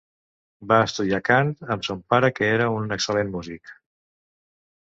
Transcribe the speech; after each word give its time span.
Va 0.71 0.79
estudiar 0.85 1.19
cant 1.27 1.51
amb 1.75 1.87
son 1.89 2.01
pare, 2.15 2.31
que 2.39 2.49
era 2.57 2.73
un 2.79 2.97
excel·lent 2.99 3.33
músic. 3.39 3.75